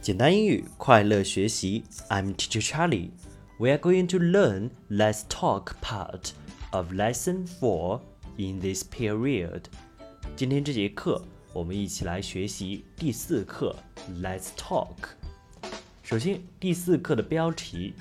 [0.00, 1.84] 简单英语，快乐学习。
[2.08, 3.10] I'm Teacher Charlie.
[3.58, 6.30] We are going to learn Let's Talk part
[6.70, 8.00] of Lesson Four
[8.38, 9.64] in this period.
[10.34, 13.76] 今天这节课，我们一起来学习第四课
[14.22, 14.96] Let's Talk。
[16.02, 17.92] 首先，第四课的标题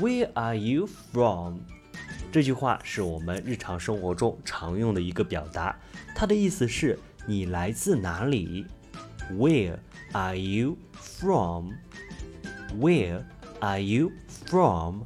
[0.00, 1.58] Where are you from？
[2.32, 5.78] 这句话是我们日常生活中常用的一个表达，
[6.12, 8.66] 它的意思是你来自哪里
[9.30, 9.78] ？Where
[10.13, 11.73] are you from?
[12.79, 13.25] Where
[13.59, 15.05] are you from?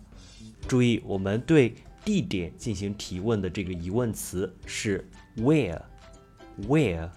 [0.67, 7.09] 注意，我们对地点进行提问的这个疑问词是 where。Where?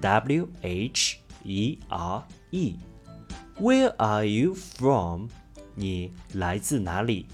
[0.00, 2.76] W H E R E.
[3.60, 5.28] Where are you from?
[5.74, 7.26] 你来自哪里？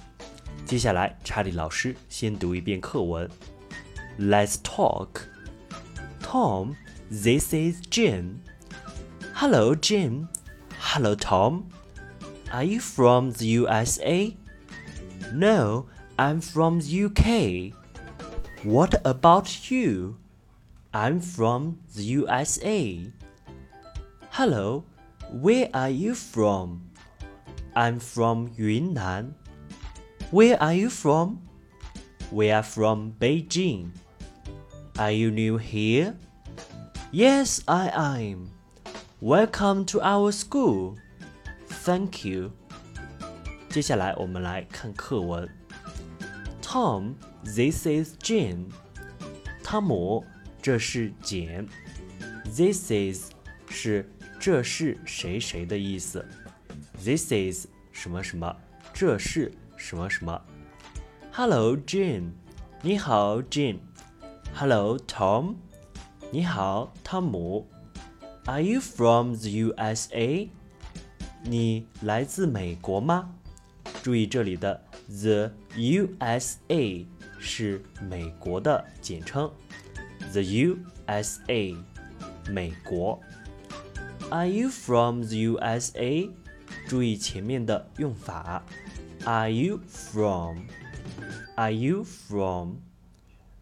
[0.67, 3.31] 接下来，查理老师先读一遍课文。
[4.19, 5.09] Let's talk.
[6.21, 6.75] Tom,
[7.09, 8.41] this is Jim.
[9.44, 10.30] Hello, Jim.
[10.80, 11.68] Hello, Tom.
[12.54, 14.38] Are you from the USA?
[15.34, 17.76] No, I'm from the UK.
[18.64, 20.16] What about you?
[20.94, 23.06] I'm from the USA.
[24.30, 24.86] Hello,
[25.30, 26.90] where are you from?
[27.76, 29.36] I'm from Yunnan.
[30.32, 31.42] Where are you from?
[32.32, 33.92] We are from Beijing.
[34.98, 36.16] Are you new here?
[37.12, 38.54] Yes, I am.
[39.23, 40.97] Welcome to our school.
[41.85, 42.53] Thank you.
[43.69, 45.49] 接下来我们来看课文。
[46.63, 48.67] Tom, this is Jim.
[49.63, 50.25] 汤姆，
[50.63, 51.67] 这是简。
[52.45, 53.31] This is
[53.69, 54.09] 是
[54.39, 56.25] 这是谁谁的意思。
[57.05, 58.57] This is 什么什么，
[58.95, 60.41] 这是什么什么。
[61.33, 62.31] Hello, Jim.
[62.83, 63.79] 你好，Jim.
[64.55, 65.57] Hello, Tom.
[66.31, 67.67] 你好，汤姆。
[68.45, 70.49] Are you from the USA?
[71.45, 73.35] 你来自美国吗？
[74.03, 77.07] 注意这里的 the USA
[77.39, 79.51] 是美国的简称，
[80.33, 81.77] the USA
[82.49, 83.21] 美国。
[84.31, 86.31] Are you from the USA？
[86.87, 88.63] 注意前面的用法。
[89.25, 90.67] Are you from?
[91.57, 92.77] Are you from?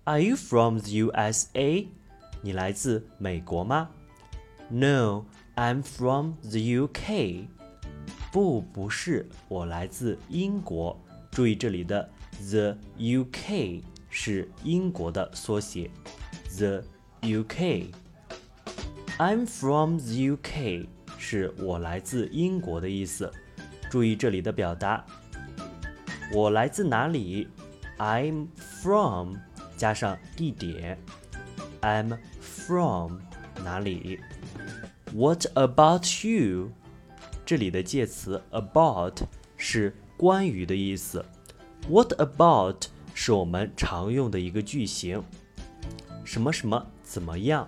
[0.05, 1.87] Are you from the USA?
[2.43, 3.91] 你来自美国吗
[4.71, 7.47] ？No, I'm from the UK.
[8.33, 11.01] 不，不是，我来自英国。
[11.31, 12.09] 注意这里的
[12.51, 15.91] the UK 是英国的缩写，
[16.57, 16.83] the
[17.21, 20.87] UK。I'm from the UK
[21.19, 23.31] 是我来自英国的意思。
[23.91, 25.05] 注意这里的表达。
[26.33, 27.49] 我来自哪里？
[27.99, 29.37] I'm from
[29.77, 30.99] 加上地点，
[31.81, 33.19] I'm from
[33.65, 34.21] 哪里
[35.14, 36.72] ？What about you？
[37.46, 39.24] 这里的介词 about
[39.58, 41.26] 是关于的意思。
[41.90, 45.24] What about 是我们常用的一个句型。
[46.24, 47.68] 什么什么怎么样？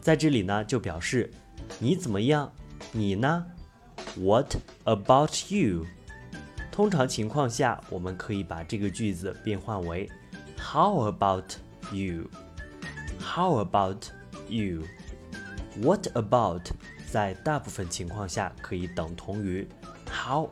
[0.00, 1.32] 在这里呢就表示
[1.80, 2.52] 你怎么样？
[2.92, 3.46] 你呢
[4.16, 5.86] ？What about you？
[6.70, 10.08] 通常情况下，我们可以把这个句子变换为
[10.56, 11.54] How about
[11.90, 14.04] you？How about
[14.48, 14.82] you？
[15.75, 16.69] you？What about
[17.09, 19.67] 在大部分情况下可以等同于
[20.07, 20.49] How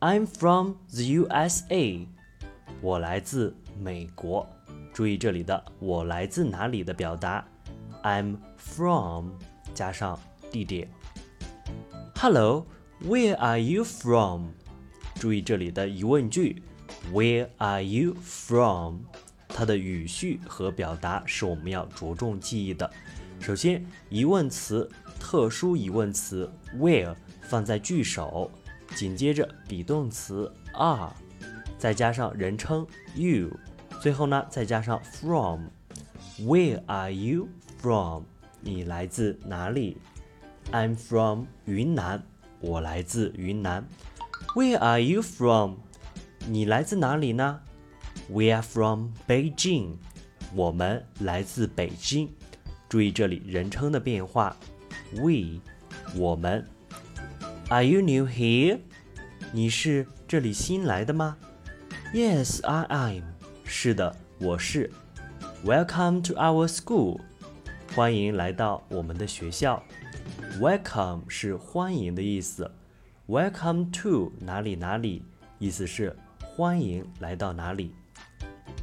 [0.00, 2.06] about？I'm from the USA。
[2.80, 4.46] 我来自美国。
[4.92, 7.46] 注意这里的“我来自哪里”的表达，
[8.02, 9.30] I'm from
[9.74, 10.18] 加上
[10.50, 10.88] 地点。
[12.16, 14.48] Hello。Where are you from？
[15.14, 16.62] 注意这里的疑问句，
[17.14, 19.04] Where are you from？
[19.55, 22.91] 它的语序和表达是我们要着重记忆的。
[23.39, 28.51] 首先，疑问词特殊疑问词 Where 放在句首，
[28.95, 31.09] 紧接着 be 动词 are，
[31.77, 32.85] 再加上人称
[33.15, 33.49] you，
[34.01, 35.67] 最后呢再加上 from。
[36.41, 38.23] Where are you from？
[38.59, 39.97] 你来自哪里
[40.73, 42.21] ？I'm from 云南。
[42.59, 43.87] 我来自云南。
[44.53, 45.75] Where are you from？
[46.45, 47.61] 你来自哪里呢
[48.29, 49.97] ？We are from Beijing。
[50.53, 52.29] 我们来自北京。
[52.87, 54.55] 注意这里人称的变化
[55.15, 55.59] ，we，
[56.15, 56.65] 我们。
[57.69, 58.79] Are you new here？
[59.51, 61.37] 你是这里新来的吗
[62.13, 63.23] ？Yes, I am。
[63.63, 64.91] 是的，我是。
[65.65, 67.19] Welcome to our school。
[67.95, 69.83] 欢迎来到我们的学校。
[70.59, 72.71] Welcome 是欢迎的意思
[73.27, 75.23] ，Welcome to 哪里哪里，
[75.59, 77.93] 意思是欢迎来到哪里。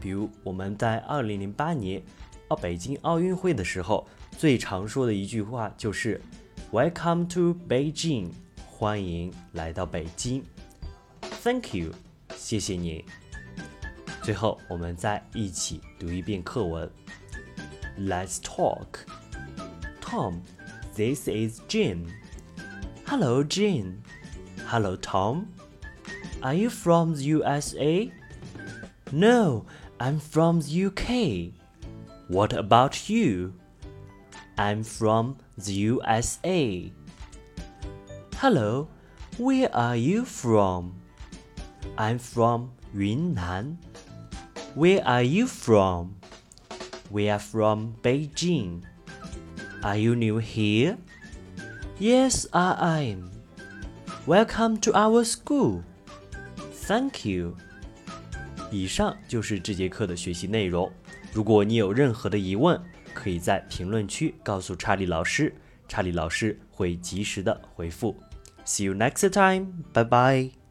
[0.02, 2.02] 比如我们在二零零八年
[2.50, 4.08] 奥北京奥运会的时候，
[4.38, 6.22] 最常说的一句话就是
[6.72, 8.32] Welcome to Beijing，
[8.68, 10.44] 欢迎来到北京。
[11.44, 11.92] Thank you，
[12.36, 13.06] 谢谢你。
[14.22, 16.90] 最后，我们再一起读一遍课文。
[17.98, 18.86] Let's talk.
[20.02, 20.42] Tom,
[20.96, 22.08] this is Jim.
[23.06, 24.00] Hello, Jim.
[24.68, 25.46] Hello, Tom.
[26.42, 28.12] Are you from the USA?
[29.12, 29.66] No,
[30.03, 31.55] I'm from the UK.
[32.27, 33.55] What about you?
[34.59, 36.93] I'm from the USA.
[38.35, 38.89] Hello,
[39.39, 41.01] where are you from?
[41.97, 43.79] I'm from Yunnan.
[44.75, 46.17] Where are you from?
[47.13, 48.83] We are from Beijing.
[49.85, 50.99] Are you new here?
[52.01, 53.31] Yes, I am.
[54.27, 55.85] Welcome to our school.
[56.91, 57.57] Thank you.
[58.73, 60.91] 以上就是这节课的学习内容。
[61.33, 62.81] 如果你有任何的疑问，
[63.13, 65.55] 可以在评论区告诉查理老师，
[65.87, 68.17] 查理老师会及时的回复。
[68.65, 69.67] See you next time.
[69.93, 70.62] 拜拜